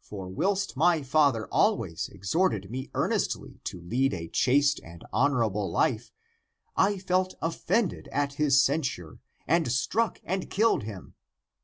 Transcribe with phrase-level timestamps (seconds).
[0.00, 6.12] For whilst my father always exhorted me earnestly to lead a chaste and honorable life,
[6.76, 9.18] I ACTS OF JOHN 1 55 felt offended at his censure,
[9.48, 11.14] and struck and killed him.